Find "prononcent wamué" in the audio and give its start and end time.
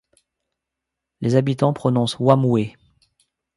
1.73-2.75